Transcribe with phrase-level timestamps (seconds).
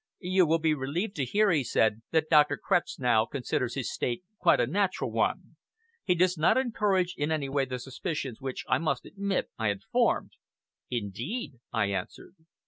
[0.23, 2.57] "You will be relieved to hear," he said, "that Dr.
[2.57, 5.57] Kretznow considers his state quite a natural one.
[6.03, 9.83] He does not encourage in any way the suspicions which, I must admit, I had
[9.83, 10.31] formed."
[10.89, 12.33] "Indeed!" I answered.